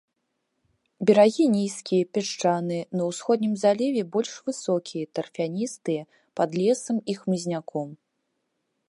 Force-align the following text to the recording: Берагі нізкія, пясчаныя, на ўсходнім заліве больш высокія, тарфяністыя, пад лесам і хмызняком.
Берагі 1.07 1.45
нізкія, 1.55 2.07
пясчаныя, 2.17 2.83
на 2.99 3.03
ўсходнім 3.09 3.53
заліве 3.65 4.01
больш 4.15 4.31
высокія, 4.47 5.05
тарфяністыя, 5.19 6.01
пад 6.41 6.49
лесам 6.63 6.97
і 7.15 7.19
хмызняком. 7.23 7.89